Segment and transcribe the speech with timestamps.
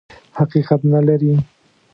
[0.37, 1.33] حقیقت نه لري.